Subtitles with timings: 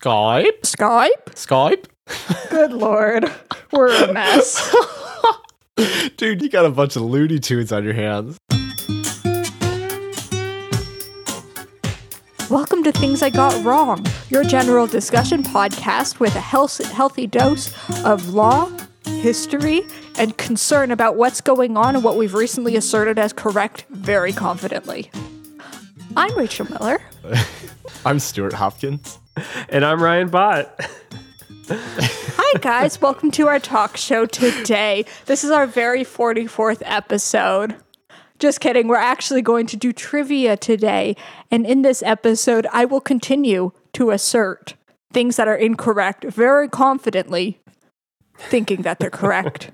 [0.00, 0.60] Skype?
[0.60, 1.24] Skype?
[1.34, 1.86] Skype?
[2.50, 3.32] Good lord.
[3.72, 4.72] We're a mess.
[6.16, 8.38] Dude, you got a bunch of Looney Tunes on your hands.
[12.48, 17.74] Welcome to Things I Got Wrong, your general discussion podcast with a health- healthy dose
[18.04, 18.70] of law,
[19.04, 19.82] history,
[20.16, 25.10] and concern about what's going on and what we've recently asserted as correct very confidently.
[26.16, 27.00] I'm Rachel Miller.
[28.06, 29.18] I'm Stuart Hopkins.
[29.68, 30.74] And I'm Ryan Bott.
[31.70, 33.00] Hi, guys.
[33.00, 35.04] Welcome to our talk show today.
[35.26, 37.76] This is our very 44th episode.
[38.38, 38.88] Just kidding.
[38.88, 41.16] We're actually going to do trivia today.
[41.50, 44.74] And in this episode, I will continue to assert
[45.12, 47.60] things that are incorrect very confidently,
[48.36, 49.70] thinking that they're correct.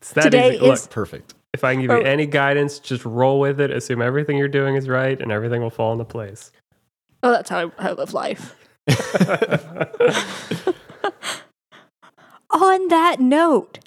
[0.00, 0.64] It's that Today easy.
[0.64, 1.34] Look, is- Perfect.
[1.54, 2.00] if I can give you Oh.
[2.00, 3.70] any guidance, just roll with it.
[3.70, 6.50] Assume everything you're doing is right, and everything will fall into place.
[7.22, 8.54] Oh, that's how I, I live life.
[12.50, 13.78] On that note,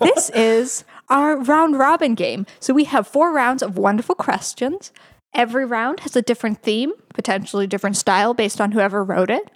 [0.00, 2.46] this is our round robin game.
[2.60, 4.92] So we have four rounds of wonderful questions.
[5.34, 9.50] Every round has a different theme, potentially different style based on whoever wrote it.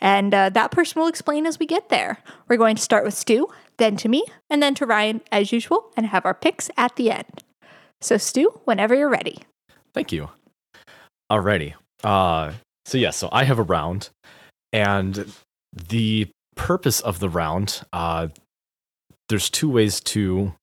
[0.00, 2.18] And uh, that person will explain as we get there.
[2.48, 5.90] We're going to start with Stu, then to me, and then to Ryan as usual,
[5.96, 7.44] and have our picks at the end.
[8.00, 9.38] So, Stu, whenever you're ready.
[9.94, 10.30] Thank you.
[11.30, 11.74] Alrighty.
[12.02, 12.52] Uh,
[12.84, 14.10] so yeah, so I have a round,
[14.72, 15.32] and
[15.72, 18.28] the purpose of the round, uh,
[19.28, 20.54] there's two ways to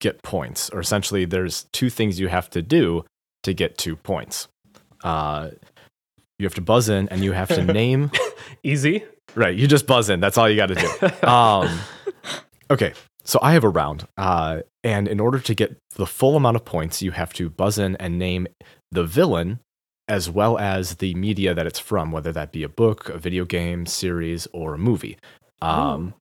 [0.00, 3.04] get points, or essentially, there's two things you have to do
[3.42, 4.48] to get two points.
[5.02, 5.50] Uh,
[6.38, 8.10] you have to buzz in, and you have to name.
[8.62, 9.04] Easy.
[9.34, 10.20] Right, you just buzz in.
[10.20, 11.08] That's all you got to do.
[11.26, 11.80] Um,
[12.70, 12.92] okay,
[13.24, 16.64] so I have a round, uh, and in order to get the full amount of
[16.64, 18.46] points, you have to buzz in and name
[18.90, 19.60] the villain
[20.12, 23.46] as well as the media that it's from, whether that be a book, a video
[23.46, 25.16] game, series, or a movie.
[25.62, 26.12] Um,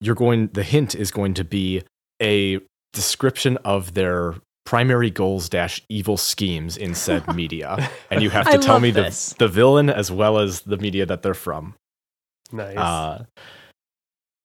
[0.00, 0.48] you're going.
[0.54, 1.82] The hint is going to be
[2.22, 2.58] a
[2.94, 8.58] description of their primary goals dash evil schemes in said media, and you have to
[8.58, 11.74] tell me the the villain as well as the media that they're from.
[12.50, 12.78] Nice.
[12.78, 13.24] Uh,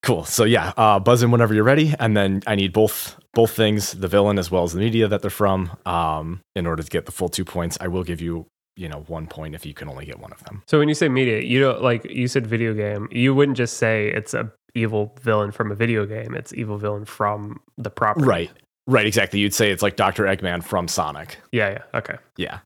[0.02, 0.26] cool.
[0.26, 3.94] So yeah, uh, buzz in whenever you're ready, and then I need both both things,
[3.94, 7.06] the villain as well as the media that they're from, um, in order to get
[7.06, 7.78] the full two points.
[7.82, 10.44] I will give you, you know, one point if you can only get one of
[10.46, 10.64] them.
[10.68, 13.08] so when you say media, you don't like you said video game.
[13.12, 16.34] You wouldn't just say it's a evil villain from a video game.
[16.34, 18.26] It's evil villain from the property.
[18.26, 18.52] Right.
[18.88, 19.06] Right.
[19.06, 19.40] Exactly.
[19.40, 21.38] You'd say it's like Doctor Eggman from Sonic.
[21.52, 21.70] Yeah.
[21.70, 21.84] Yeah.
[22.00, 22.16] Okay.
[22.38, 22.60] Yeah.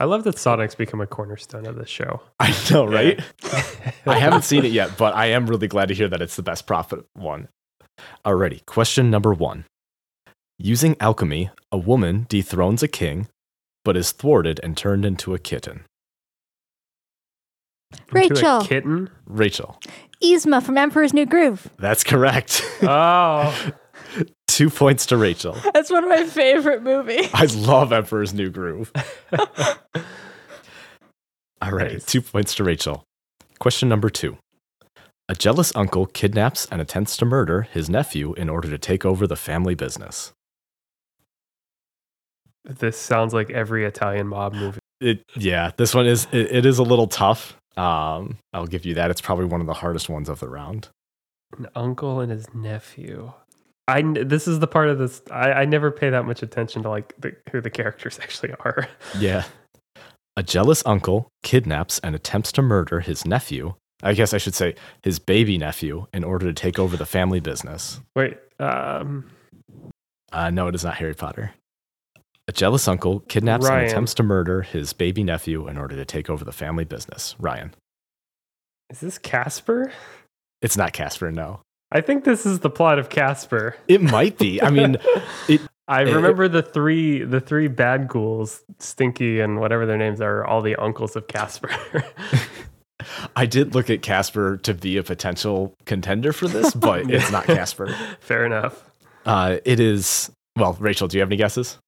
[0.00, 2.20] I love that Sonic's become a cornerstone of the show.
[2.40, 3.20] I know, right?
[4.06, 6.42] I haven't seen it yet, but I am really glad to hear that it's the
[6.42, 7.48] best profit one.
[8.24, 9.66] Alrighty, question number one.
[10.58, 13.28] Using alchemy, a woman dethrones a king,
[13.84, 15.84] but is thwarted and turned into a kitten.
[18.12, 18.58] Into Rachel.
[18.60, 19.10] a kitten.
[19.26, 19.80] Rachel.
[20.22, 21.68] Yzma from Emperor's New Groove.
[21.78, 22.62] That's correct.
[22.82, 23.70] Oh,
[24.46, 25.56] Two points to Rachel.
[25.72, 27.28] That's one of my favorite movies.
[27.32, 28.92] I love Emperor's New Groove.
[31.62, 32.04] All right, Nice.
[32.04, 33.04] two points to Rachel.
[33.58, 34.36] Question number two.
[35.28, 39.26] A jealous uncle kidnaps and attempts to murder his nephew in order to take over
[39.26, 40.32] the family business.
[42.64, 44.78] This sounds like every Italian mob movie.
[45.00, 47.56] It, yeah, this one is it, it is a little tough.
[47.76, 49.10] Um, I'll give you that.
[49.10, 50.88] It's probably one of the hardest ones of the round.
[51.58, 53.32] An uncle and his nephew.
[53.86, 56.88] I this is the part of this I, I never pay that much attention to
[56.88, 58.88] like the, who the characters actually are.
[59.18, 59.44] Yeah.
[60.36, 63.74] A jealous uncle kidnaps and attempts to murder his nephew.
[64.02, 67.40] I guess I should say his baby nephew in order to take over the family
[67.40, 68.00] business.
[68.16, 69.30] Wait, um,
[70.32, 71.52] Uh, no, it is not Harry Potter.
[72.48, 73.82] A jealous uncle kidnaps Ryan.
[73.84, 77.34] and attempts to murder his baby nephew in order to take over the family business.
[77.38, 77.74] Ryan.
[78.90, 79.90] is this Casper?
[80.60, 81.60] It's not Casper, no.
[81.90, 83.76] I think this is the plot of Casper.
[83.88, 84.60] It might be.
[84.60, 84.96] I mean,
[85.48, 90.20] it, I It- remember the three the three bad ghouls, Stinky and whatever their names
[90.20, 91.70] are, all the uncles of Casper.
[93.36, 97.44] I did look at Casper to be a potential contender for this, but it's not
[97.46, 97.94] Casper.
[98.20, 98.90] Fair enough.
[99.26, 100.30] Uh, it is.
[100.56, 101.78] Well, Rachel, do you have any guesses?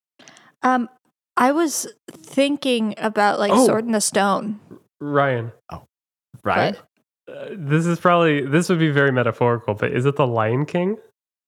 [0.67, 0.89] Um,
[1.37, 3.67] I was thinking about like Oh.
[3.67, 4.59] Sword in the Stone.
[5.01, 5.83] Ryan, Oh,
[6.43, 6.77] Ryan?
[7.31, 10.97] Uh, this is probably this would be very metaphorical, but is it the Lion King?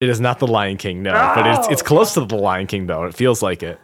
[0.01, 1.87] It is not the Lion King, no, but it's it's Oh.
[1.87, 3.05] close to the Lion King though.
[3.05, 3.79] It feels like it.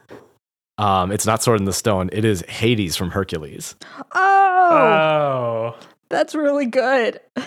[0.79, 2.11] Um, it's not Sword in the Stone.
[2.13, 3.77] It is Hades from Hercules.
[4.15, 5.77] oh, Oh,
[6.11, 7.21] that's really good.
[7.37, 7.43] yeah,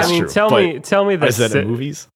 [0.00, 2.08] That's I mean, true, tell me, tell me that, Is that si- in movies?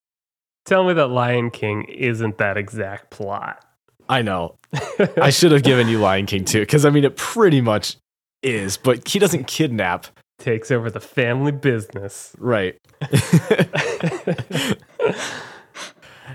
[0.66, 3.64] tell me that Lion King isn't that exact plot.
[4.12, 4.56] I know.
[5.16, 7.96] I should have given you Lion King too, because I mean, it pretty much
[8.42, 10.06] is, but he doesn't kidnap
[10.38, 12.36] takes over the family business.
[12.38, 12.76] Right.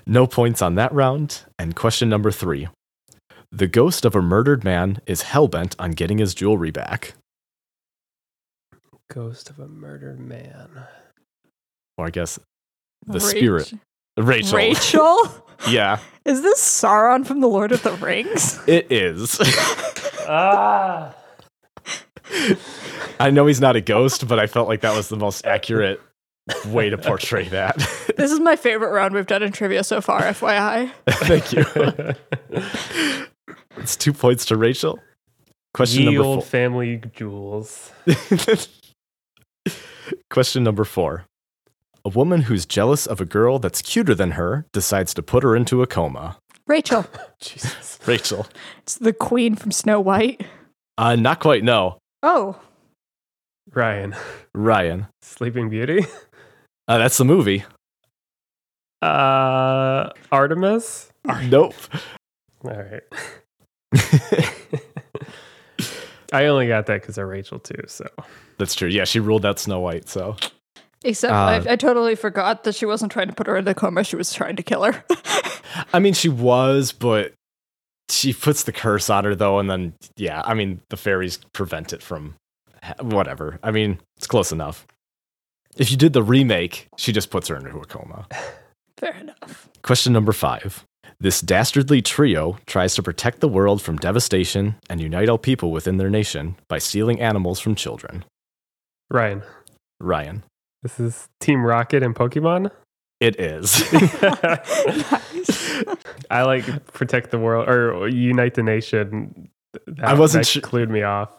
[0.07, 1.44] no points on that round.
[1.59, 2.68] And question number three
[3.51, 7.13] The ghost of a murdered man is hellbent on getting his jewelry back.
[9.13, 10.69] Ghost of a murdered man.
[11.95, 12.39] Or I guess
[13.06, 13.73] the Rach- spirit.
[14.18, 14.57] Rachel.
[14.57, 15.44] Rachel?
[15.69, 18.59] Yeah, Is this Sauron from the Lord of the Rings?
[18.68, 19.39] it is.
[20.30, 21.15] Ah.
[23.21, 26.01] I know he's not a ghost, but I felt like that was the most accurate
[26.68, 27.77] way to portray that.
[28.18, 30.92] This is my favorite round we've done in trivia so far, FYI.
[31.07, 31.65] Thank you.
[33.77, 35.00] it's two points to Rachel.
[35.74, 36.50] Question Ye number old four.
[36.50, 37.92] family jewels.
[40.30, 41.24] Question number four.
[42.07, 45.57] A woman who's jealous of a girl that's cuter than her decides to put her
[45.57, 46.38] into a coma.
[46.65, 47.06] Rachel.
[47.42, 48.00] Jesus.
[48.06, 48.48] Rachel.
[48.83, 50.48] It's the queen from Snow White.
[50.98, 51.98] Uh, not quite, no.
[52.24, 52.62] Oh,
[53.74, 54.15] Ryan.
[54.56, 55.07] Ryan.
[55.21, 56.06] Sleeping Beauty.
[56.88, 57.65] Uh, that's the movie.
[59.01, 61.12] Uh, Artemis.
[61.50, 61.74] Nope.
[62.63, 63.04] All right.
[66.31, 67.83] I only got that because of Rachel too.
[67.88, 68.07] So
[68.57, 68.88] That's true.
[68.88, 70.38] Yeah, she ruled out Snow White, so.
[71.07, 71.38] Except Uh,
[71.69, 74.04] I, I totally forgot that she wasn't trying to put her in a coma.
[74.04, 75.04] She was trying to kill her.
[75.94, 77.33] I mean, she was, but
[78.09, 81.94] she puts the curse on her, though, and then, yeah, I mean, the fairies prevent
[81.94, 82.36] it from
[83.01, 83.59] whatever.
[83.63, 84.86] I mean, it's close enough.
[85.77, 88.27] If you did the remake, she just puts her into a coma.
[88.98, 89.69] Fair enough.
[89.83, 90.83] Question number five.
[91.19, 95.98] This dastardly trio tries to protect the world from devastation and unite all people within
[95.98, 98.24] their nation by stealing animals from children.
[99.09, 99.42] Ryan,
[100.00, 100.44] Ryan.
[100.88, 102.72] This is Team Rocket and Pokemon.
[103.19, 103.84] It is.
[106.30, 109.50] I like protect the world or unite the nation.
[109.88, 111.30] That, I wasn't that su- clued me off.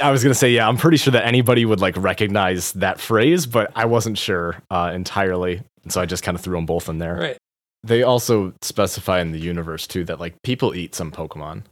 [0.00, 3.00] I was going to say, yeah, I'm pretty sure that anybody would like recognize that
[3.00, 5.62] phrase, but I wasn't sure uh, entirely.
[5.82, 7.14] And so I just kind of threw them both in there.
[7.16, 7.38] Right.
[7.82, 11.62] They also specify in the universe too that like people eat some Pokemon.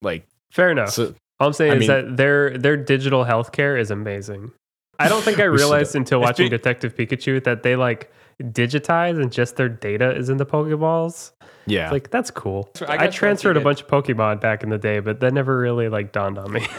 [0.00, 0.90] Like, Fair enough.
[0.90, 4.50] so All I'm saying I is mean- that their their digital healthcare is amazing.
[4.98, 9.30] I don't think I realized until watching be- Detective Pikachu that they like digitize and
[9.32, 11.32] just their data is in the Pokeballs.
[11.66, 11.84] yeah.
[11.84, 12.70] It's like that's cool.
[12.88, 15.88] I I, transferred a bunch of Pokemon back in the day, but that never really
[15.88, 16.66] like dawned on me.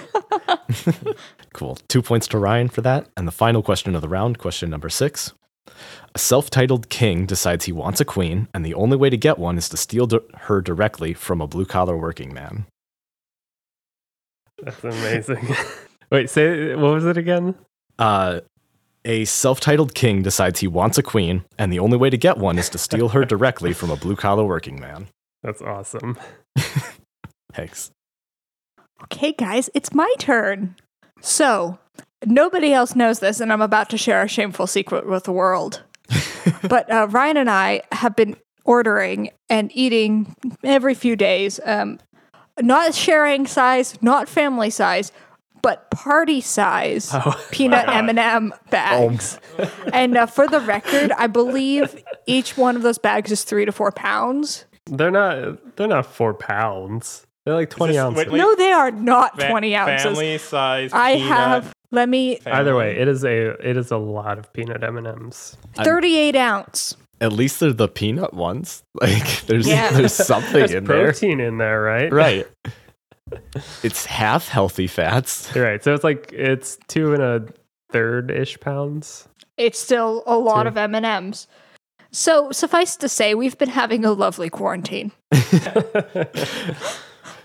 [1.54, 1.78] Cool.
[1.88, 3.08] Two points to Ryan for that.
[3.16, 5.32] And the final question of the round, question number six.
[6.16, 9.38] A self titled king decides he wants a queen, and the only way to get
[9.38, 12.66] one is to steal di- her directly from a blue collar working man.
[14.64, 15.56] That's amazing.
[16.12, 17.54] Wait, say what was it again?
[18.00, 18.42] Uh,
[19.06, 22.38] a self titled king decides he wants a queen, and the only way to get
[22.38, 25.08] one is to steal her directly from a blue collar working man.
[25.42, 26.18] That's awesome.
[27.54, 27.92] Thanks.
[29.04, 30.76] Okay, guys, it's my turn.
[31.20, 31.78] So,
[32.26, 35.84] nobody else knows this, and I'm about to share a shameful secret with the world.
[36.70, 42.00] but uh, Ryan and I have been ordering and eating every few days, um,
[42.62, 45.12] not sharing size, not family size,
[45.64, 49.40] but party size Oh, peanut M&M bags.
[49.92, 53.72] and uh, for the record, I believe each one of those bags is three to
[53.72, 54.66] four pounds.
[54.86, 55.76] they're not.
[55.76, 57.26] They're not four pounds.
[57.46, 58.28] They're like twenty this- ounces.
[58.28, 60.04] wait, no, they are not Fa- 20 ounces.
[60.04, 60.92] Family size.
[60.94, 64.54] I peanut, have, let me, Either way, it is a it is a lot of
[64.54, 65.58] peanut M and M's.
[65.78, 66.96] I'm- 38 ounce.
[67.22, 68.84] At least they're the peanut ones.
[69.02, 69.92] Like, there's, Yeah.
[69.92, 71.04] there's something There's in there.
[71.06, 72.12] protein in there, right?
[72.12, 72.48] Right.
[73.84, 75.56] It's half healthy fats.
[75.56, 75.84] Right.
[75.84, 77.46] So it's like it's two and a
[77.92, 79.28] third ish pounds.
[79.58, 80.70] It's still a lot Two.
[80.70, 81.48] of M&Ms.
[82.12, 85.12] So suffice to say, we've been having a lovely quarantine.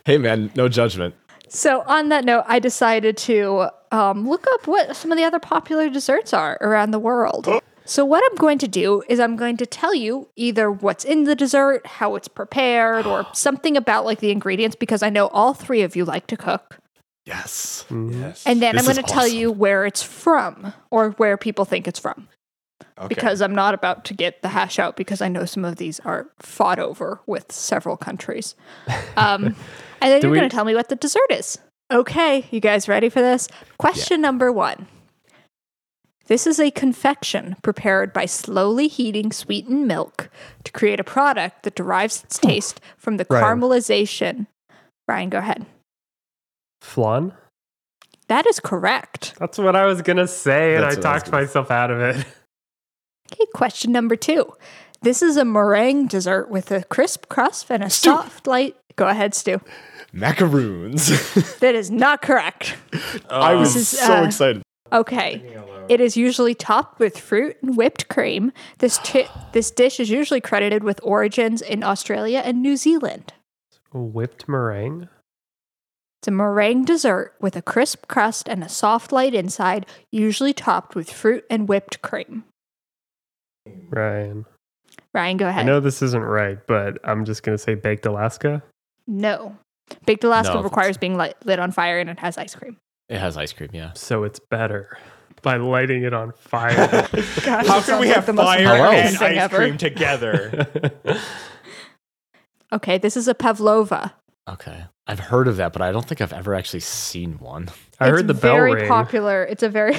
[0.09, 1.14] Hey, man, no judgment.
[1.50, 5.38] So on that note, I decided to um, look up what some of the other
[5.38, 7.47] popular desserts are around the world.
[7.88, 11.25] So what I'm going to do is I'm going to tell you either what's in
[11.25, 15.54] the dessert, how it's prepared, or something about like the ingredients because I know all
[15.54, 16.78] three of you like to cook.
[17.25, 17.87] Yes.
[17.90, 18.45] Yes.
[18.47, 21.88] And then This I'm going to tell you where it's from or where people think
[21.88, 22.28] it's from.
[22.99, 23.09] Okay.
[23.09, 26.00] because I'm not about to get the hash out because I know some of these
[26.00, 28.54] are fought over with several countries.
[29.16, 29.57] Um,
[30.00, 31.59] and then you're we- going to tell me what the dessert is.
[31.90, 33.49] Okay, you guys ready for this?
[33.78, 34.87] Question number one.
[36.28, 40.30] This is a confection prepared by slowly heating sweetened milk
[40.64, 43.61] to create a product that derives its taste from the Ryan.
[43.61, 44.47] caramelization.
[45.08, 45.66] Ryan, go ahead.
[46.82, 47.32] Flan.
[48.28, 49.35] That is correct.
[49.38, 51.70] That's what I was gonna say, and I That's what I was talked gonna- myself
[51.70, 52.26] out of it.
[53.30, 54.50] Okay, question number two.
[55.02, 58.08] This is a meringue dessert with a crisp crust and a Stu.
[58.08, 58.75] soft light.
[58.97, 59.61] Go ahead, Stu.
[60.14, 61.11] Macaroons.
[61.61, 62.76] That is not correct.
[63.28, 64.62] I was This is, so uh, excited.
[64.94, 65.42] Okay.
[65.88, 68.52] It is usually topped with fruit and whipped cream.
[68.78, 73.33] This chi- this dish is usually credited with origins in Australia and New Zealand.
[73.92, 75.09] Whipped meringue.
[76.21, 80.95] It's a meringue dessert with a crisp crust and a soft light inside, usually topped
[80.97, 82.45] with fruit and whipped cream.
[83.90, 84.45] Ryan.
[85.14, 85.59] Ryan, go ahead.
[85.59, 85.66] I ahead.
[85.66, 88.62] know this isn't right, but I'm just gonna say baked Alaska.
[89.07, 89.57] No.
[90.04, 90.62] Baked Alaska No.
[90.62, 92.76] requires being lit, lit on fire and it has ice cream.
[93.09, 93.92] It has ice cream, yeah.
[93.95, 94.99] So it's better
[95.42, 96.76] by lighting it on fire.
[97.12, 99.57] Gosh, How can sounds we like have the most fire American and ice ever.
[99.57, 100.66] cream together?
[102.71, 104.12] Okay, this is a pavlova.
[104.47, 104.85] Okay.
[105.07, 107.71] I've heard of that, but I don't think I've ever actually seen one.
[107.99, 109.42] I heard the bell very popular.
[109.45, 109.95] It's a very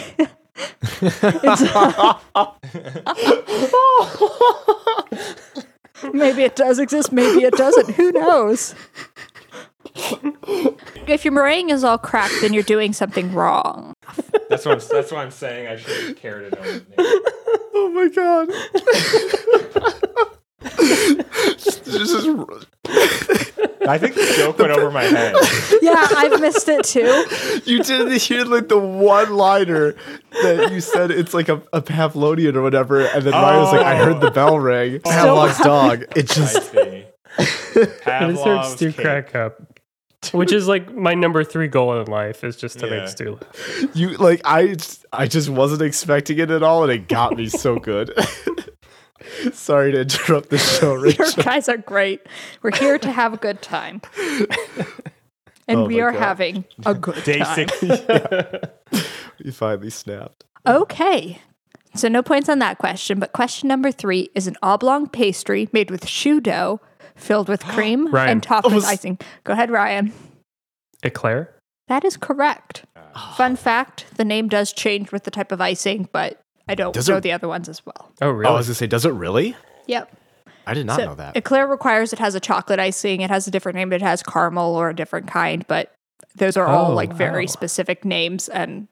[6.13, 7.91] maybe it does exist, maybe it doesn't.
[7.95, 8.75] Who knows?
[11.07, 13.93] if your meringue is all cracked, then you're doing something wrong.
[14.49, 15.67] that's what I'm, that's what I'm saying.
[15.67, 16.63] I should have cared to know.
[16.63, 16.95] his name.
[17.73, 18.49] oh my god.
[21.57, 22.27] just, just,
[23.87, 25.35] I think the joke went over my head.
[25.81, 27.25] Yeah, I've missed it too.
[27.65, 29.95] you did you did like the one liner
[30.43, 33.85] that you said it's like a, a Pavlonian or whatever, and then Ryan was like,
[33.85, 35.01] I heard the bell ring.
[35.05, 35.09] Oh.
[35.09, 36.03] Pavlov's dog.
[36.15, 37.05] It I just see.
[38.05, 39.05] And it serves Pavlov's stew cake.
[39.05, 39.78] crack up.
[40.33, 42.99] Which is like my number three goal in life is just to Yeah.
[43.01, 43.95] make Stu laugh.
[43.95, 44.75] you like I
[45.13, 48.11] I just wasn't expecting it at all, and it got me so good.
[49.53, 52.21] Sorry to interrupt the show, Your guys are great.
[52.61, 54.01] We're here to have a good time.
[54.17, 54.45] Oh
[55.67, 56.19] and Oh we are God.
[56.19, 57.67] having a good Day time.
[57.69, 57.81] six.
[59.43, 60.45] You finally snapped.
[60.65, 61.41] Okay.
[61.95, 65.89] So no points on that question, but question number three is an oblong pastry made
[65.91, 66.81] with choux dough
[67.19, 68.29] filled with cream Ryan.
[68.29, 69.17] and topped with icing.
[69.43, 70.13] Go ahead, Ryan.
[71.03, 71.53] Eclair?
[71.87, 72.85] That is correct.
[73.15, 73.33] Ah.
[73.37, 77.09] Fun fact, the name does change with the type of icing, but I don't Does
[77.09, 78.11] know it- the other ones as well.
[78.21, 78.51] Oh, Oh, really?
[78.51, 79.55] I was gonna say, does it really?
[79.87, 80.15] Yep.
[80.67, 81.35] I did not So know that.
[81.35, 83.21] Eclair requires it has a chocolate icing.
[83.21, 83.91] It has a different name.
[83.91, 85.91] It has caramel or a different kind, but
[86.35, 87.51] those are all Oh, like very wow.
[87.51, 88.87] specific names, and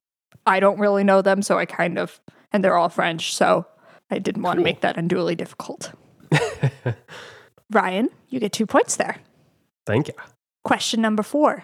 [0.47, 2.19] I don't really know them, so I kind of
[2.51, 3.67] and they're all French, so
[4.09, 5.91] I didn't want to make that unduly difficult.
[7.71, 9.17] Ryan, you get two points there.
[9.85, 10.13] Thank you.
[10.63, 11.63] Question number four.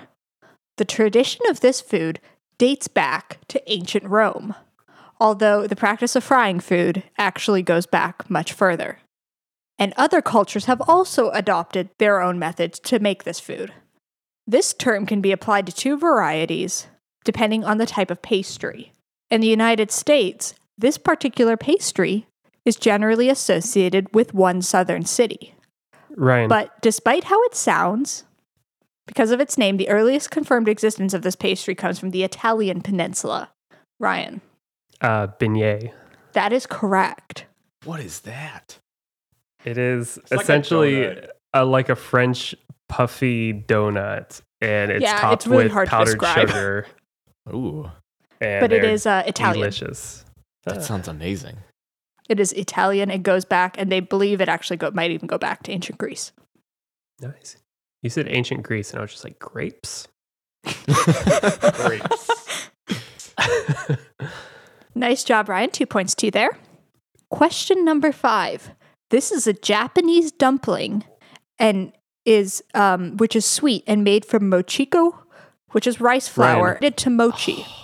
[0.78, 2.20] The tradition of this food
[2.58, 4.56] dates back to ancient Rome,
[5.20, 9.00] although the practice of frying food actually goes back much further.
[9.78, 13.74] And other cultures have also adopted their own methods to make this food.
[14.46, 16.88] This term can be applied to two varieties
[17.24, 18.92] depending on the type of pastry.
[19.32, 22.28] In the United States, this particular pastry
[22.66, 25.56] is generally associated with one southern city.
[26.16, 26.48] Ryan.
[26.50, 28.24] But despite how it sounds,
[29.08, 32.82] because of its name, the earliest confirmed existence of this pastry comes from the Italian
[32.82, 33.50] peninsula.
[34.00, 34.42] Ryan,
[35.02, 35.92] uh, beignet.
[36.34, 37.46] that is correct.
[37.86, 38.80] What is that?
[39.66, 41.28] It is like a essentially donut.
[41.54, 42.54] a, like a French
[42.90, 46.50] puffy donut, and it's Yeah, topped it's really with hard to powdered describe.
[46.50, 46.88] sugar.
[47.50, 47.90] Ooh,
[48.42, 49.60] And but it is uh, Italian.
[49.62, 50.26] delicious.
[50.66, 51.58] that Uh, sounds amazing.
[52.30, 53.12] It is Italian.
[53.12, 55.98] It goes back, and they believe it actually go, might even go back to ancient
[55.98, 56.32] Greece.
[57.22, 57.58] nice.
[58.02, 60.08] You said ancient Greece, and I was just like grapes.
[61.76, 62.30] Grapes.
[64.96, 65.72] Nice job, Ryan.
[65.72, 66.58] Two points to you there.
[67.30, 68.72] Question number five.
[69.10, 71.04] This is a Japanese dumpling,
[71.58, 71.94] and
[72.26, 75.18] is um, which is sweet and made from mochiko,
[75.72, 76.78] which is rice flour Ryan.
[76.78, 77.66] added to mochi.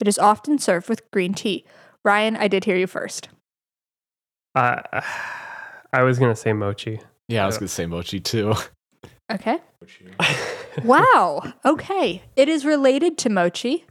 [0.00, 1.64] It is often served with green tea.
[2.04, 3.28] Ryan, I did hear you first.
[4.54, 4.80] Uh,
[5.92, 7.00] I was gonna say mochi.
[7.28, 8.54] Yeah, I was gonna say mochi too.
[9.32, 9.58] Okay.
[10.82, 11.52] Wow.
[11.64, 12.22] Okay.
[12.34, 13.84] It is related to mochi.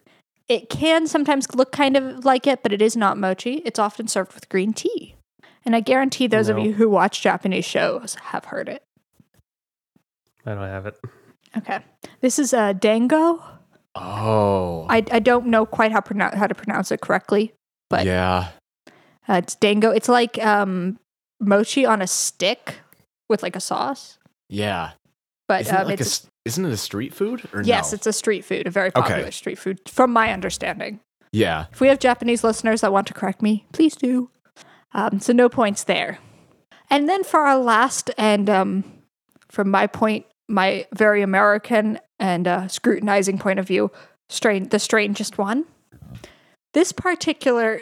[0.50, 3.62] It can sometimes look kind of like it, but it is not mochi.
[3.64, 5.16] It's often served with green tea.
[5.64, 8.84] And I guarantee those of you who watch Japanese shows have heard it.
[10.46, 11.00] I don't have it.
[11.58, 11.80] Okay.
[12.20, 13.42] This is uh, dango.
[13.96, 17.54] Oh, I, I don't know quite how, pronoun how to pronounce it correctly.
[17.90, 18.50] but- yeah.
[19.28, 19.90] Uh, it's dango.
[19.92, 21.00] It's like um,
[21.40, 22.76] mochi on a stick
[23.30, 24.18] with like a sauce.
[24.50, 24.92] Yeah.
[25.48, 26.06] But Isn't, it um, like a
[26.46, 27.48] isn't it a street food?
[27.54, 27.96] Or yes, no?
[27.96, 29.02] it's a street food, a very Okay.
[29.02, 31.00] popular street food, from my understanding.
[31.32, 31.66] yeah.
[31.72, 34.30] If we have Japanese listeners that want to correct me, please do.
[34.94, 36.20] Um, so no points there.
[36.90, 38.84] And then for our last, and um,
[39.50, 43.90] from my point, my very American and uh, scrutinizing point of view,
[44.30, 45.66] strain the strangest one.
[46.74, 47.82] This particular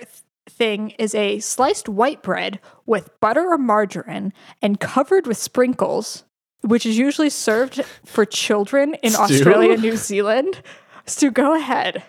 [0.51, 6.23] thing is a sliced white bread with butter or margarine and covered with sprinkles,
[6.61, 9.15] which is usually served for children in?
[9.15, 10.61] Australia and New Zealand.
[11.05, 12.03] So go ahead.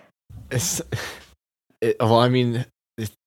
[0.51, 0.83] It's,
[1.81, 2.67] It- well, I mean,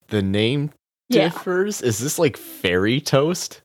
[0.10, 0.72] the name
[1.10, 1.30] Yeah.
[1.30, 1.82] differs.
[1.82, 3.62] Is this like fairy toast?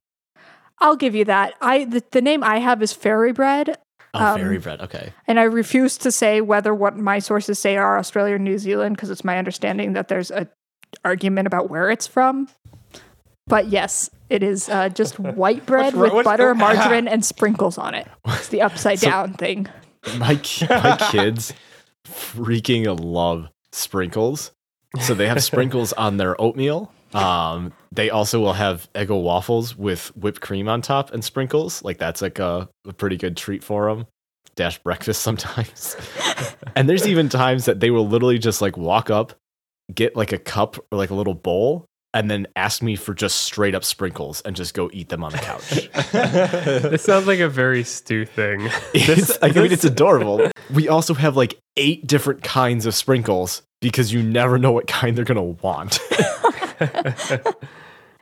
[0.78, 1.52] I'll give you that.
[1.60, 3.76] I the, the name I have is fairy bread,
[4.14, 4.80] Oh, Um, fairy bread.
[4.80, 5.12] Okay.
[5.28, 8.96] and I refuse to say whether what my sources say are Australia or New Zealand
[8.96, 10.48] because it's my understanding that there's a
[11.04, 12.48] argument about where it's from.
[13.46, 17.78] But yes, it is uh, just white bread with what's- butter, oh, margarine, and sprinkles
[17.78, 18.06] on it.
[18.26, 19.68] It's the upside So- down thing.
[20.18, 21.52] My my kids
[22.06, 24.52] freaking love sprinkles.
[25.00, 26.90] So they have sprinkles on their oatmeal.
[27.12, 31.82] Um, they also will have Eggo waffles with whipped cream on top and sprinkles.
[31.84, 34.06] Like that's like a, a pretty good treat for them.
[34.56, 35.96] Dash breakfast sometimes.
[36.74, 39.34] and there's even times that they will literally just like walk up,
[39.94, 43.42] get like a cup or like a little bowl, and then ask me for just
[43.42, 45.88] straight up sprinkles and just go eat them on the couch.
[46.90, 48.68] This sounds like a very Stu thing.
[48.94, 50.50] It's, I mean, it's adorable.
[50.72, 55.16] We also have like eight different kinds of sprinkles because you never know what kind
[55.16, 56.00] they're gonna want.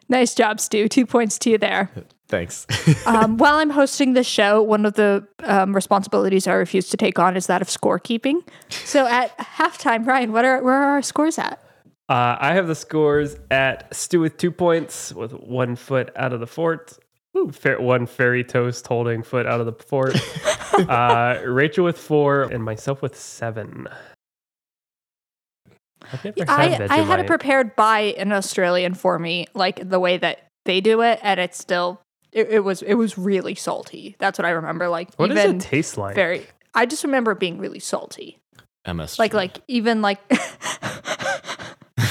[0.08, 0.88] Nice job, Stu.
[0.88, 1.90] Two points to you there.
[2.28, 2.66] Thanks.
[3.06, 7.18] um, while I'm hosting the show, one of the um, responsibilities I refuse to take
[7.18, 8.46] on is that of scorekeeping.
[8.68, 11.60] So at halftime, Ryan, what are where are our scores at?
[12.08, 16.40] Uh, I have the scores at Stu with two points, with one foot out of
[16.40, 16.98] the fort.
[17.52, 20.16] Fa- one fairy toast holding foot out of the fort.
[20.88, 23.86] uh, Rachel with four, and myself with seven.
[26.10, 30.16] I've I, had I had it prepared by an Australian for me, like the way
[30.16, 32.00] that they do it, and it's still
[32.32, 34.16] it, it was it was really salty.
[34.18, 34.88] That's what I remember.
[34.88, 36.14] Like What does it taste like?
[36.14, 36.46] very.
[36.74, 38.38] I just remember it being really salty.
[38.86, 39.18] MS.
[39.18, 40.20] Like like even like.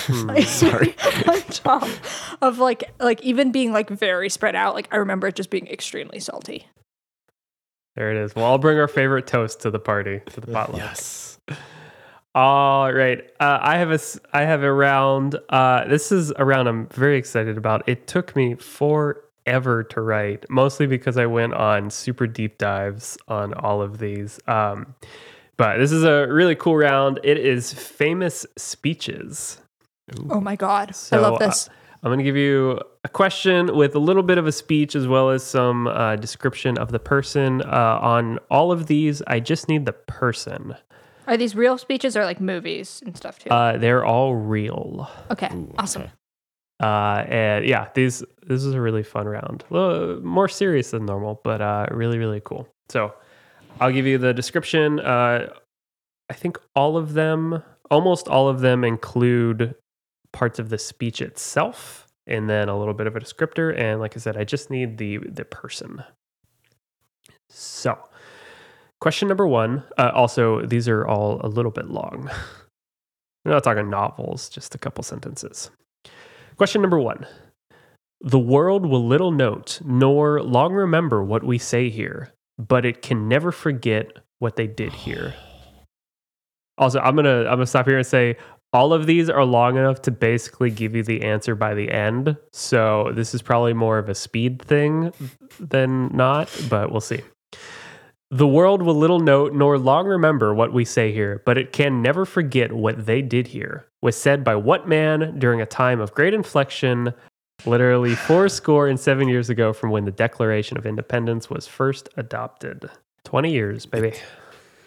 [0.10, 0.40] Hmm.
[0.42, 0.96] Sorry.
[1.28, 1.88] on top
[2.42, 4.74] of like like even being like very spread out.
[4.74, 6.66] Like I remember it just being extremely salty.
[7.98, 8.34] There it is.
[8.34, 10.78] Well, I'll bring our favorite toast to the party, to the potluck.
[10.80, 11.40] yes.
[12.34, 13.20] All right.
[13.40, 14.00] Uh, I have a
[14.32, 15.36] I have a round.
[15.50, 17.88] Uh, this is a round I'm very excited about.
[17.90, 23.54] It took me forever to write, mostly because I went on super deep dives on
[23.54, 24.40] all of these.
[24.48, 24.96] Um,
[25.58, 27.20] but this is a really cool round.
[27.24, 29.60] It is famous speeches.
[30.30, 31.70] Oh my god, I So, love uh, this.
[32.04, 35.08] I'm going to give you a question with a little bit of a speech as
[35.08, 37.62] well as some uh, description of the person.
[37.64, 40.76] Uh, on all of these, I just need the person.
[41.26, 43.50] Are these real speeches or like movies and stuff too?
[43.50, 45.10] Uh, they're all real.
[45.32, 46.04] okay, Ooh, awesome.
[46.04, 46.12] okay.
[46.80, 49.64] Uh, and yeah, these this is a really fun round.
[49.70, 52.68] A little more serious than normal, but uh, really really cool.
[52.90, 53.14] So
[53.80, 55.00] I'll give you the description.
[55.00, 55.50] Uh,
[56.30, 59.76] I think all of them, almost all of them, include
[60.34, 63.78] parts of the speech itself, and then a little bit of a descriptor.
[63.78, 66.04] And like I said, I just need the the person.
[67.50, 67.98] So,
[69.02, 69.84] question number one.
[69.98, 72.30] Uh, also, these are all a little bit long.
[73.46, 75.72] We're not talking novels, just a couple sentences.
[76.58, 77.26] Question number one
[78.22, 83.28] The world will little note nor long remember what we say here, but it can
[83.28, 84.08] never forget
[84.40, 85.36] what they did here.
[86.78, 88.38] Also, I'm gonna I'm gonna stop here and say
[88.74, 92.36] all of these are long enough to basically give you the answer by the end.
[92.52, 95.14] So this is probably more of a speed thing
[95.60, 97.22] than not, but we'll see.
[98.30, 102.02] The world will little note nor long remember what we say here, but it can
[102.02, 103.88] never forget what they did here.
[104.02, 107.14] Was said by what man during a time of great inflection,
[107.66, 112.10] literally four score and seven years ago from when the Declaration of Independence was first
[112.18, 112.90] adopted.
[113.24, 114.14] 20 years, baby.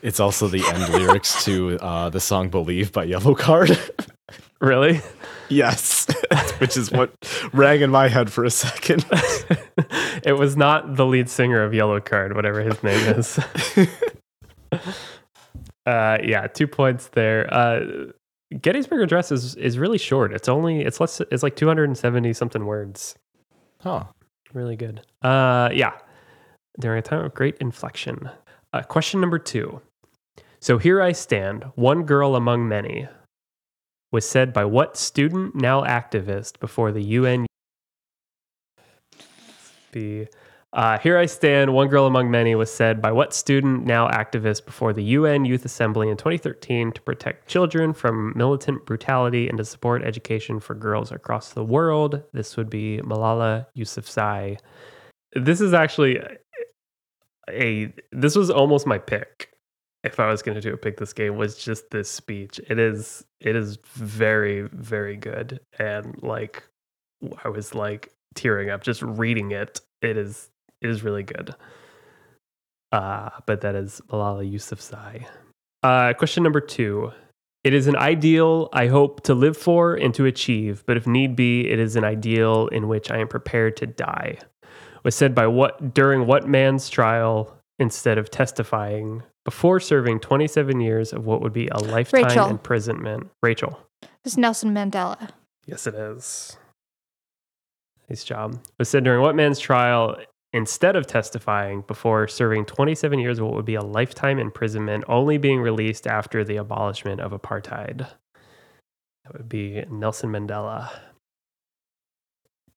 [0.03, 3.79] It's also the end lyrics to uh, the song "Believe" by Yellowcard.
[4.61, 5.01] Really?
[5.49, 6.07] yes,
[6.59, 7.12] which is what
[7.53, 9.05] rang in my head for a second.
[10.23, 13.38] it was not the lead singer of Yellowcard, whatever his name is.
[15.87, 17.53] uh, yeah, two points there.
[17.53, 17.81] Uh,
[18.61, 20.33] Gettysburg Address is is really short.
[20.33, 23.14] It's only it's less it's like 270 something words.
[23.81, 24.05] Huh.
[24.53, 25.03] Really good.
[25.23, 25.92] Uh, yeah.
[26.79, 28.29] During a time of great inflection.
[28.73, 29.81] Uh, question number two.
[30.61, 33.09] So here I stand, one girl among many,
[34.12, 37.46] was said by what student, now activist, before the UN?
[39.92, 40.29] The
[40.73, 44.64] uh, here I stand, one girl among many, was said by what student, now activist,
[44.64, 49.64] before the UN Youth Assembly in 2013 to protect children from militant brutality and to
[49.64, 52.23] support education for girls across the world.
[52.33, 54.59] This would be Malala Yousafzai.
[55.35, 56.20] This is actually
[57.49, 59.50] a this was almost my pick
[60.03, 62.61] if I was going to do a pick this game was just this speech.
[62.69, 66.63] It is it is very very good and like
[67.45, 69.81] I was like tearing up just reading it.
[70.03, 71.55] It is it is really good.
[72.93, 75.27] Uh but that is Malala Yousafzai.
[75.83, 77.13] Uh question number 2.
[77.63, 81.37] It is an ideal I hope to live for and to achieve, but if need
[81.37, 84.39] be, it is an ideal in which I am prepared to die.
[85.05, 91.12] Was said by what during what man's trial instead of testifying before serving 27 years
[91.12, 92.48] of what would be a lifetime Rachel.
[92.48, 93.31] imprisonment.
[93.42, 93.79] Rachel.
[94.22, 95.31] This is Nelson Mandela.
[95.66, 96.57] Yes, it is.
[98.09, 98.61] Nice job.
[98.79, 100.16] Was said during what man's trial
[100.53, 105.38] instead of testifying before serving 27 years of what would be a lifetime imprisonment, only
[105.38, 107.98] being released after the abolishment of apartheid.
[109.24, 110.90] That would be Nelson Mandela.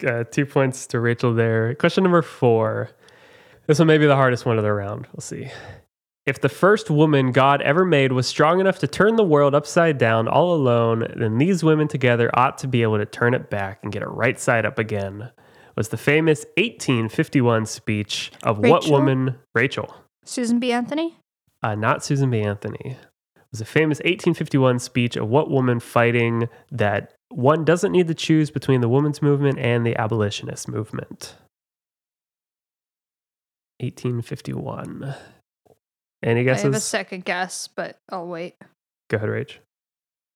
[0.06, 1.74] Uh, two points to Rachel there.
[1.76, 2.90] Question number four.
[3.68, 5.08] This one may be the hardest one of the round.
[5.14, 5.50] We'll see.
[6.26, 9.98] If the first woman God ever made was strong enough to turn the world upside
[9.98, 13.80] down all alone, then these women together ought to be able to turn it back
[13.84, 15.32] and get it right side up again.
[15.76, 19.36] Was the famous 1851 speech of what woman?
[19.54, 20.72] Rachel, Susan B.
[20.72, 21.18] Anthony?
[21.62, 22.42] uh, not Susan B.
[22.42, 22.98] Anthony.
[23.52, 28.50] Was a famous 1851 speech of what woman fighting that one doesn't need to choose
[28.50, 31.36] between the women's movement and the abolitionist movement.
[33.80, 35.16] 1851.
[36.24, 36.64] Any guesses?
[36.64, 38.56] I have a second guess, but I'll wait.
[39.10, 39.58] Go ahead, Rach.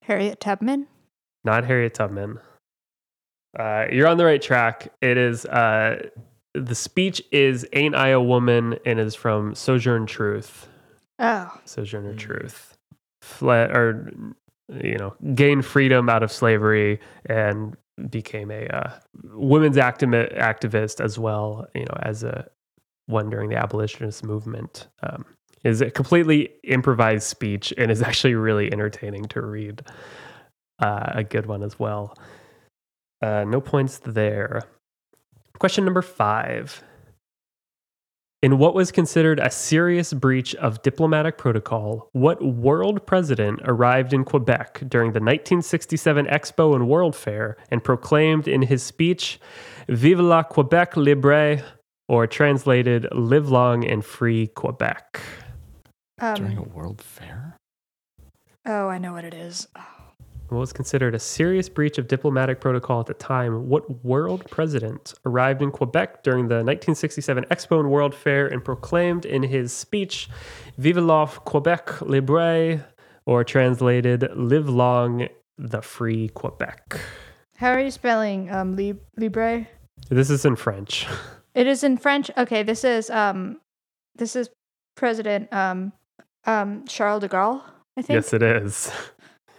[0.04, 0.88] Harriet Tubman?
[1.44, 2.40] Not Harriet Tubman.
[3.58, 4.92] Uh, you're on the right track.
[5.02, 6.10] It is uh,
[6.54, 10.68] the speech is "Ain't I a Woman" and is from Sojourn Truth.
[11.20, 12.78] Oh, Sojourner Truth,
[13.22, 14.12] fled or
[14.84, 17.76] you know gained freedom out of slavery and
[18.10, 18.92] became a uh,
[19.34, 21.68] women's actimi- activist as well.
[21.74, 22.48] You know, as a
[23.08, 24.88] one during the abolitionist movement.
[25.02, 25.26] Um,
[25.64, 29.82] is a completely improvised speech and is actually really entertaining to read.
[30.80, 32.16] Uh, a good one as well.
[33.22, 34.62] Uh, no points there.
[35.58, 36.84] Question number five.
[38.44, 44.24] In what was considered a serious breach of diplomatic protocol, what world president arrived in
[44.24, 49.40] Quebec during the 1967 Expo and World Fair and proclaimed in his speech,
[49.90, 51.64] Vive la Quebec libre,
[52.08, 55.20] or translated, Live long and free Quebec?
[56.20, 57.58] During a um, world fair?
[58.66, 59.68] oh, I know what it is.
[60.50, 63.68] What was considered a serious breach of diplomatic protocol at the time?
[63.68, 69.26] What world president arrived in Quebec during the 1967 Expo and World Fair and proclaimed
[69.26, 70.30] in his speech,
[70.78, 72.88] Vive la Quebec libre,
[73.26, 75.28] or translated, Live long
[75.58, 76.98] the free Quebec?
[77.58, 79.68] How are you spelling um, lib- Libre?
[80.10, 81.08] This is in French.
[81.56, 82.32] It is in French.
[82.38, 83.60] Okay, this is um,
[84.16, 84.50] this is
[84.96, 85.92] President um,
[86.48, 87.62] um, Charles de Gaulle.
[87.98, 88.16] I think.
[88.16, 88.92] Yes, it is.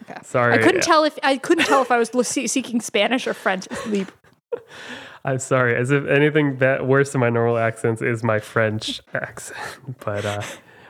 [0.08, 0.18] Okay.
[0.24, 0.54] Sorry.
[0.54, 3.68] I couldn't tell if I couldn't tell if I was seeking Spanish or French.
[5.24, 5.76] I'm sorry.
[5.76, 9.58] As if anything that worse than my normal accents is my French accent.
[10.02, 10.42] But uh,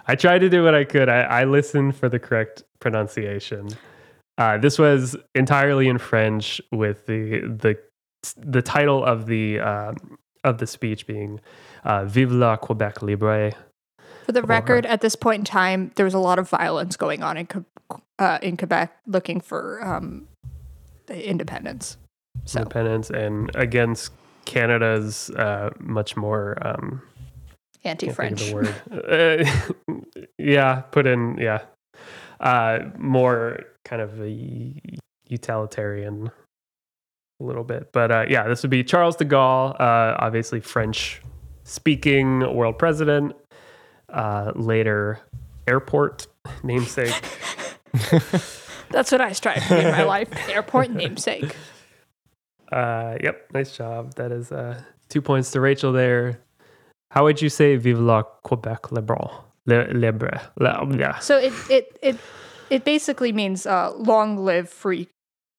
[0.06, 1.08] I tried to do what I could.
[1.08, 3.70] I, I listened for the correct pronunciation.
[4.36, 7.76] Uh, this was entirely in French, with the the
[8.36, 11.40] the title of the um, of the speech being
[11.84, 13.52] uh, "Vive la Quebec libre."
[14.28, 16.98] For the Or- record, at this point in time, there was a lot of violence
[16.98, 17.48] going on in
[18.18, 20.28] uh, in Quebec, looking for um,
[21.08, 21.96] independence.
[22.44, 24.12] So independence and against
[24.44, 27.00] Canada's uh, much more um,
[27.82, 28.52] can't think of anti-French.
[28.52, 29.48] word.
[29.90, 31.60] Uh, yeah, put in yeah,
[32.40, 34.74] uh, more kind of a
[35.26, 36.30] utilitarian
[37.40, 41.22] a little bit, but uh, yeah, this would be Charles de Gaulle, uh, obviously French
[41.64, 43.34] speaking world president,
[44.12, 45.20] uh, later
[45.66, 46.26] airport
[46.62, 47.14] namesake.
[48.90, 50.28] That's what I strive be in my life.
[50.48, 51.54] Airport namesake.
[52.72, 54.14] Uh, yep, nice job.
[54.14, 56.40] That is uh, two points to Rachel there.
[57.10, 59.30] How would you say "Vive la Quebec libre"?
[59.66, 60.40] Le, libre.
[60.58, 61.18] La, yeah.
[61.18, 62.16] So it it it
[62.70, 65.08] it basically means uh, long live free,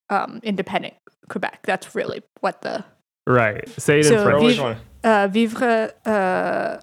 [0.09, 0.95] um, independent
[1.29, 1.61] Quebec.
[1.65, 2.83] That's really what the
[3.27, 3.67] Right.
[3.79, 4.57] Say it in French.
[4.57, 6.81] Vive- uh, vivre uh,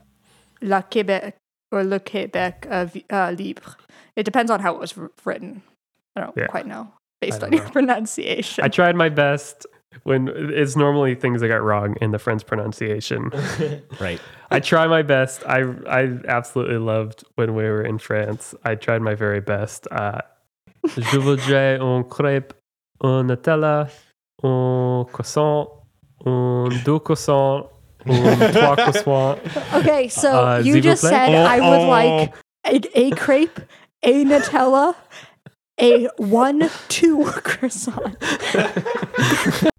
[0.63, 1.35] la Québec
[1.73, 3.77] or le Québec uh, vi- uh, libre.
[4.17, 5.63] It depends on how it was written.
[6.17, 6.47] I don't Yeah.
[6.47, 6.89] quite know
[7.21, 8.65] based on don't your pronunciation.
[8.65, 9.67] I tried my best
[10.05, 13.31] when it's normally things I got wrong in the French pronunciation.
[14.01, 14.21] Right.
[14.51, 15.43] I try my best.
[15.47, 18.55] I I absolutely loved when we were in France.
[18.65, 19.87] I tried my very best.
[19.91, 20.21] Uh,
[20.87, 22.53] je voudrais un crêpe,
[23.03, 23.89] un Nutella,
[24.45, 25.83] un croissant,
[26.25, 27.71] un deux croissants, croissants.
[29.75, 31.11] Okay, so Uh, you s'il just plaît?
[31.11, 31.89] said Oh, I would oh.
[31.89, 32.35] like
[32.67, 33.61] a, a crepe,
[34.03, 34.95] a Nutella,
[35.81, 38.17] a one two croissant.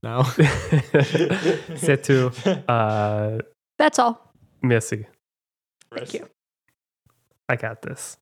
[0.04, 0.24] Now,
[1.76, 2.32] C'est tout.
[2.68, 3.40] Uh,
[3.78, 4.34] That's all.
[4.62, 5.06] merci.
[5.94, 6.28] Thank you.
[7.50, 8.18] I got this.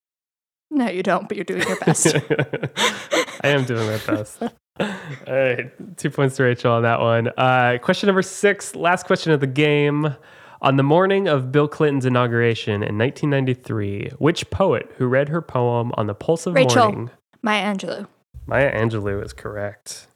[0.71, 2.07] No, you don't, but you're doing your best.
[3.43, 4.41] I am doing my best.
[4.79, 4.87] All
[5.27, 7.29] right, two points to Rachel on that one.
[7.37, 10.15] Uh, question number six, last question of the game.
[10.61, 15.91] On the morning of Bill Clinton's inauguration in 1993, which poet who read her poem
[15.95, 16.91] on the pulse of Rachel.
[16.91, 17.11] morning?
[17.41, 18.07] Maya Angelou.
[18.47, 20.07] Maya Angelou is correct.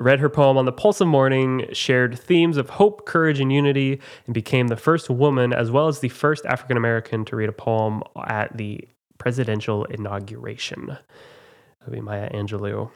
[0.00, 4.00] Read her poem on the pulse of morning, shared themes of hope, courage, and unity,
[4.26, 7.52] and became the first woman, as well as the first African American, to read a
[7.52, 10.86] poem at the presidential inauguration.
[10.86, 12.90] That would be Maya Angelou.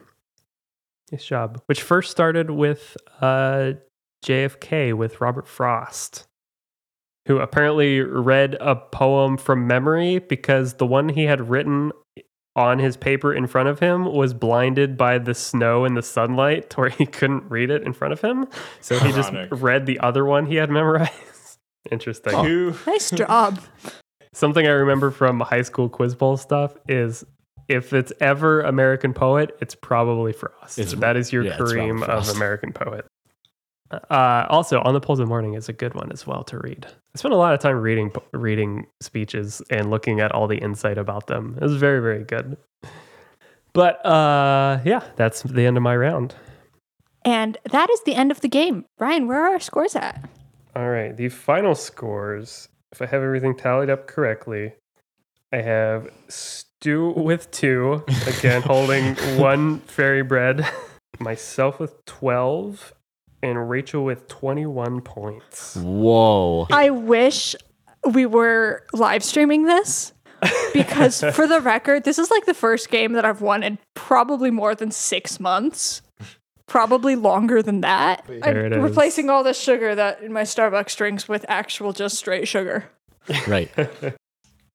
[1.13, 1.63] Nice job.
[1.67, 3.73] Which first started with uh,
[4.25, 6.27] JFK with Robert Frost,
[7.27, 11.93] who apparently read a poem from memory because the one he had written
[12.57, 16.69] on his paper in front of him was blinded by the snow and the sunlight
[16.71, 18.47] to where he couldn't read it in front of him.
[18.81, 19.49] So he just Ironic.
[19.53, 21.13] read the other one he had memorized.
[21.91, 22.35] Interesting.
[22.45, 22.75] Who?
[22.87, 23.61] Nice job.
[24.35, 27.25] Something I remember from high school quiz bowl stuff is
[27.69, 30.79] if it's ever American poet, it's probably Frost.
[30.79, 33.07] It's- that is your yeah, it's cream of American poet.
[33.91, 36.87] Uh, also, on the Pulse of Morning is a good one as well to read.
[36.87, 40.99] I spent a lot of time reading reading speeches and looking at all the insight
[40.99, 41.57] about them.
[41.57, 42.59] It was very very good.
[43.73, 46.35] But uh, yeah, that's the end of my round.
[47.25, 48.85] And that is the end of the game.
[48.99, 50.29] Ryan, where are our scores at?
[50.77, 52.69] All right, the final scores.
[52.93, 54.75] If I have everything tallied up correctly,
[55.53, 56.09] I have
[56.81, 60.65] Stu with two, again holding one fairy bread,
[61.19, 62.95] myself with 12,
[63.43, 65.75] and Rachel with 21 points.
[65.75, 66.69] Whoa.
[66.71, 67.57] I wish
[68.13, 70.13] we were live streaming this
[70.73, 74.53] because, for the record, this is like the first game that I've won in probably
[74.53, 76.03] more than six months.
[76.69, 78.25] Probably longer than that.
[78.29, 78.79] There I'm is.
[78.79, 82.85] replacing all the sugar that in my Starbucks drinks with actual just straight sugar.
[83.49, 83.69] Right.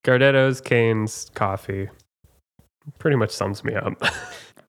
[0.03, 1.89] Gardetto's Cane's coffee
[2.99, 3.93] pretty much sums me up.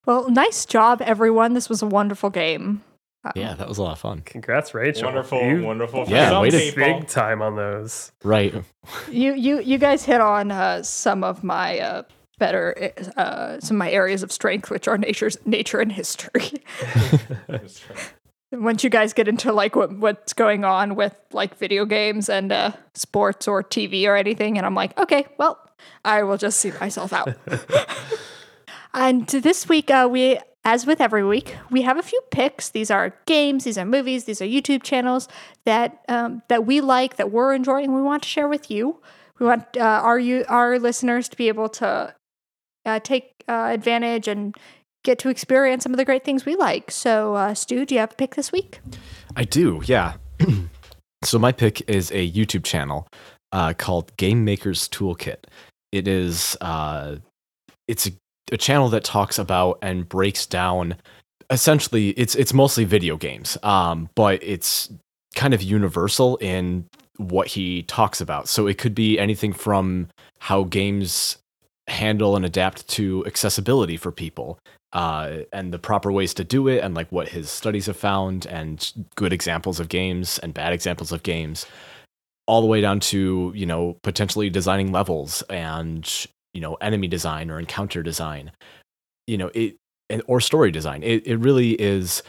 [0.06, 1.54] Well, nice job, everyone.
[1.54, 2.82] This was a wonderful game.
[3.24, 4.20] Um, Yeah, that was a lot of fun.
[4.26, 5.04] Congrats, Rachel.
[5.06, 6.04] Wonderful, You wonderful.
[6.08, 7.00] Yeah, some way to- people.
[7.00, 8.12] big time on those.
[8.22, 8.54] Right.
[9.10, 12.02] You you you guys hit on uh, some of my uh,
[12.38, 16.52] better uh, some of my areas of strength, which are nature's nature and history.
[18.54, 22.52] Once you guys get into like what what's going on with like video games and
[22.52, 25.58] uh, sports or TV or anything, and I'm like, okay, well,
[26.04, 27.34] I will just see myself out.
[28.94, 30.38] and this week, uh, we.
[30.66, 32.70] As with every week, we have a few picks.
[32.70, 35.28] These are games, these are movies, these are YouTube channels
[35.66, 39.02] that um, that we like, that we're enjoying, we want to share with you.
[39.38, 42.14] We want uh, our you our listeners to be able to
[42.86, 44.56] uh, take uh, advantage and
[45.04, 46.90] get to experience some of the great things we like.
[46.90, 48.80] So, uh, Stu, do you have a pick this week?
[49.36, 50.14] I do, yeah.
[51.24, 53.06] so my pick is a YouTube channel
[53.52, 55.44] uh, called Game Maker's Toolkit.
[55.92, 57.16] It is uh,
[57.86, 58.10] it's a,
[58.50, 60.96] a channel that talks about and breaks down.
[61.50, 64.90] Essentially, it's it's mostly video games, um, but it's
[65.36, 66.86] kind of universal in
[67.16, 68.48] what he talks about.
[68.48, 70.08] So it could be anything from
[70.40, 71.38] how games
[71.88, 74.58] handle and adapt to accessibility for people
[74.92, 78.46] uh, and the proper ways to do it and like what his studies have found
[78.46, 81.66] and good examples of games and bad examples of games
[82.46, 87.50] all the way down to you know potentially designing levels and you know enemy design
[87.50, 88.50] or encounter design
[89.26, 89.76] you know it
[90.26, 91.02] or story design.
[91.02, 92.22] It, it really is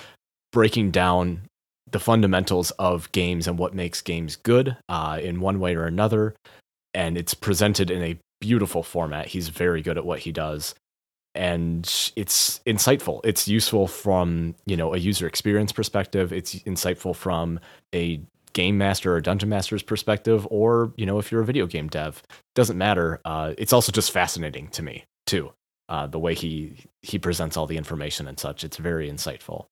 [0.52, 1.42] breaking down
[1.92, 6.36] the fundamentals of games and what makes games good uh, in one way or another
[6.94, 10.76] and it's presented in a beautiful format he's very good at what he does
[11.34, 17.60] and it's insightful it's useful from you know a user experience perspective it's insightful from
[17.94, 18.22] a
[18.54, 22.24] game master or dungeon master's perspective or you know if you're a video game dev
[22.56, 25.52] doesn't matter uh, it's also just fascinating to me too
[25.90, 29.66] uh, the way he he presents all the information and such it's very insightful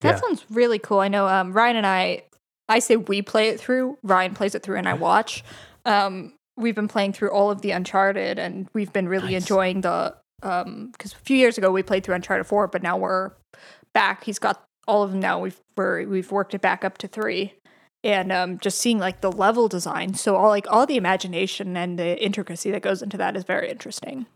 [0.00, 0.20] That Yeah.
[0.20, 1.00] sounds really cool.
[1.00, 2.22] I know um, Ryan and I,
[2.68, 3.98] I say we play it through.
[4.02, 5.42] Ryan plays it through, and I watch.
[5.84, 9.42] Um, we've been playing through all of the Uncharted, and we've been really Nice.
[9.42, 10.14] enjoying the.
[10.40, 13.32] Because a few years ago we played through Uncharted four, but now we're
[13.94, 14.24] back.
[14.24, 15.38] He's got all of them now.
[15.40, 17.54] We've we're, we've worked it back up to three,
[18.02, 20.14] and um, just seeing like the level design.
[20.14, 23.70] So all like all the imagination and the intricacy that goes into that is very
[23.70, 24.26] interesting.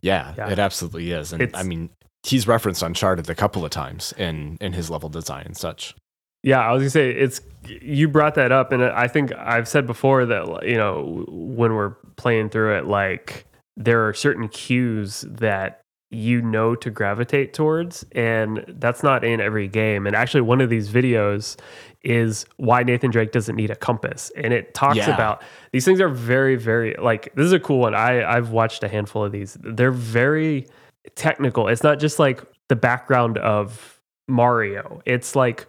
[0.00, 0.48] yeah, Yeah.
[0.50, 1.90] it absolutely is and It's- i mean
[2.24, 5.94] he's referenced uncharted a couple of times in in his level design and such
[6.42, 9.86] Yeah, I was gonna say it's you brought that up, and I think I've said
[9.86, 15.80] before that you know when we're playing through it, like there are certain cues that
[16.10, 20.06] you know to gravitate towards, and that's not in every game.
[20.06, 21.56] And actually, one of these videos
[22.02, 25.14] is why Nathan Drake doesn't need a compass, and it talks Yeah.
[25.14, 27.94] about these things are very, very like this is a cool one.
[27.94, 29.56] I I've watched a handful of these.
[29.62, 30.66] They're very
[31.14, 31.68] technical.
[31.68, 35.00] It's not just like the background of Mario.
[35.06, 35.66] It's like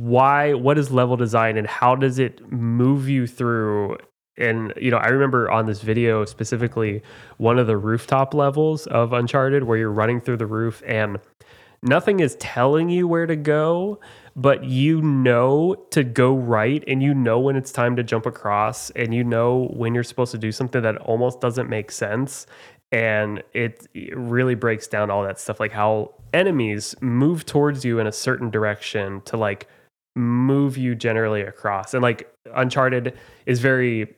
[0.00, 3.98] why what is level design and how does it move you through?
[4.38, 7.02] And you know i remember on this video specifically
[7.38, 11.18] one of the rooftop levels of uncharted where you're running through the roof and
[11.82, 13.98] nothing is telling you where to go
[14.36, 18.90] but you know to go right and you know when it's time to jump across
[18.90, 22.46] and you know when you're supposed to do something that almost doesn't make sense.
[22.92, 28.06] And it really breaks down all that stuff like how enemies move towards you in
[28.06, 29.66] a certain direction to like
[30.16, 31.94] move you generally across.
[31.94, 34.14] And like uncharted is very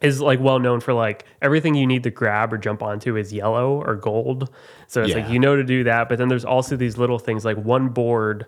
[0.00, 3.32] is like well known for like everything you need to grab or jump onto is
[3.32, 4.50] yellow or gold.
[4.88, 5.18] So it's Yeah.
[5.20, 6.08] like you know to do that.
[6.08, 8.46] But then there's also these little things like one board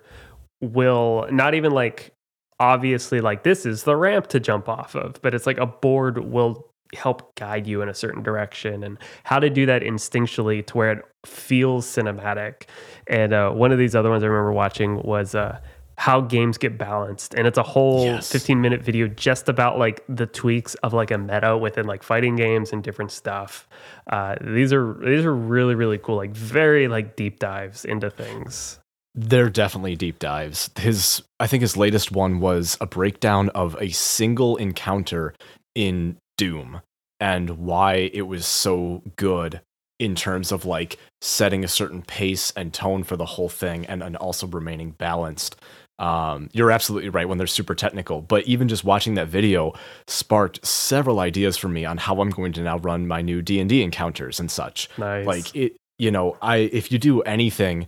[0.63, 2.13] will not even like
[2.59, 6.19] obviously like this is the ramp to jump off of but it's like a board
[6.19, 8.83] will help guide you in a certain direction.
[8.85, 12.65] And how to do that instinctually to where it feels cinematic.
[13.07, 15.59] And uh, one of these other ones i remember watching was uh,
[15.99, 18.31] how games get balanced and it's a whole Yes.
[18.33, 22.37] 15 minute video just about like the tweaks of like a meta within like fighting
[22.37, 23.69] games and different stuff
[24.11, 28.79] uh, these are these are really really cool like very like deep dives into things
[29.15, 30.71] They're definitely deep dives.
[30.79, 35.35] His, I think his latest one was a breakdown of a single encounter
[35.75, 36.81] in Doom
[37.21, 39.61] and why it was so good
[39.99, 44.03] in terms of like setting a certain pace and tone for the whole thing and,
[44.03, 45.57] and also remaining balanced.
[46.03, 49.73] Um, you're absolutely right when they're super technical, but even just watching that video
[50.09, 53.83] sparked several ideas for me on how I'm going to now run my new D&D
[53.83, 54.89] encounters and such.
[54.99, 55.27] Nice.
[55.27, 57.87] Like it you know i if you do anything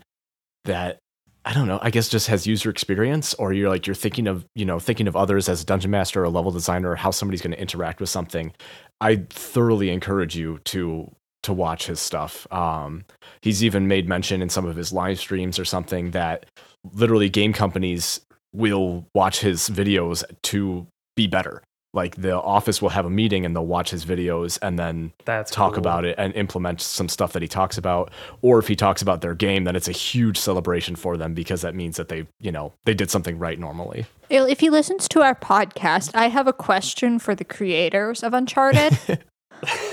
[0.64, 0.98] that
[1.44, 4.46] i don't know i guess just has user experience or you're like you're thinking of
[4.55, 7.11] you know thinking of others as a dungeon master or a level designer or how
[7.11, 8.53] somebody's going to interact with something
[9.00, 11.11] i thoroughly encourage you to
[11.44, 12.50] to watch his stuff.
[12.50, 13.05] Um
[13.42, 16.46] he's even made mention in some of his live streams or something that
[16.92, 18.20] literally game companies
[18.53, 23.55] will watch his videos to be better like the office will have a meeting and
[23.55, 25.79] they'll watch his videos and then that's talk cool.
[25.79, 29.20] about it and implement some stuff that he talks about or if he talks about
[29.20, 32.51] their game then it's a huge celebration for them because that means that they you
[32.51, 36.53] know they did something right normally If he listens to our podcast, I have a
[36.53, 38.99] question for the creators of Uncharted.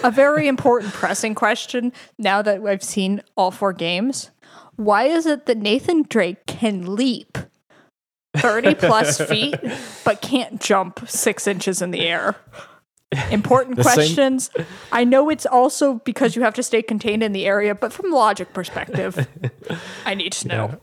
[0.03, 4.31] a very important pressing question now that I've seen all four games.
[4.83, 7.37] Why is it that Nathan Drake can leap
[8.37, 9.55] 30 plus feet
[10.05, 12.35] but can't jump six inches in the air?
[13.29, 14.49] Important The same- questions.
[14.91, 18.09] I know it's also because you have to stay contained in the area, but from
[18.11, 19.27] logic perspective,
[20.05, 20.81] I need to know.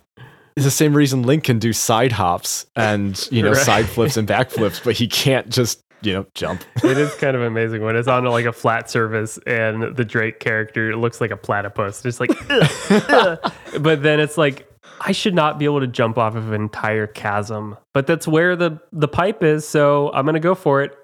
[0.55, 3.65] it's the same reason link can do side hops and you know Right.
[3.65, 7.37] side flips and back flips but he can't just you know jump it is kind
[7.37, 11.31] of amazing when it's on like a flat surface and the Drake character looks like
[11.31, 12.31] a platypus, just like.
[12.51, 14.69] "Ugh, ugh." but then it's like
[15.01, 18.57] I should not be able to jump off of an entire chasm, but that's where
[18.57, 20.97] the the pipe is, so I'm gonna go for it.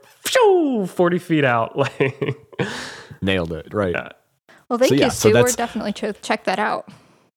[0.89, 2.37] Forty feet out, like
[3.23, 4.09] nailed it right Yeah.
[4.69, 6.89] Well, thank So, yeah, you, so We're definitely ch- check that out.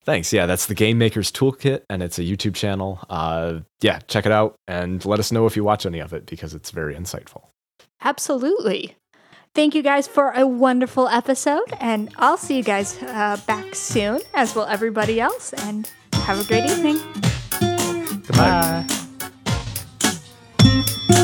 [0.07, 0.31] Thanks.
[0.31, 3.03] Yeah, that's the Game Maker's Toolkit, and it's a YouTube channel.
[3.09, 6.25] Uh, yeah, check it out and let us know if you watch any of it
[6.25, 7.47] because it's very insightful.
[8.01, 8.95] Absolutely.
[9.53, 14.21] Thank you guys for a wonderful episode, and I'll see you guys uh, back soon,
[14.33, 16.99] as will everybody else, and have a great evening.
[18.27, 18.85] Goodbye.
[20.63, 21.23] Bye.